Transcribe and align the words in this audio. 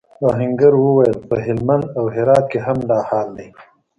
آهنګر 0.29 0.73
وویل 0.79 1.15
پهلمند 1.31 1.85
او 1.97 2.03
هرات 2.15 2.45
کې 2.51 2.59
هم 2.65 2.77
دا 2.89 2.99
حال 3.07 3.27
دی. 3.37 3.47